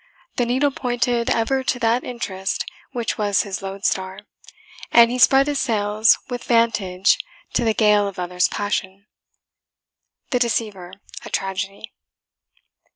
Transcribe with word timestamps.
The 0.37 0.47
needle 0.47 0.71
pointed 0.71 1.29
ever 1.29 1.63
to 1.63 1.77
that 1.77 2.03
interest 2.03 2.65
Which 2.91 3.19
was 3.19 3.43
his 3.43 3.59
loadstar, 3.61 4.21
and 4.91 5.11
he 5.11 5.19
spread 5.19 5.45
his 5.45 5.61
sails 5.61 6.17
With 6.27 6.43
vantage 6.43 7.19
to 7.53 7.63
the 7.63 7.75
gale 7.75 8.07
of 8.07 8.17
others' 8.17 8.47
passion. 8.47 9.05
THE 10.31 10.39
DECEIVER, 10.39 10.93
A 11.23 11.29
TRAGEDY. 11.29 11.93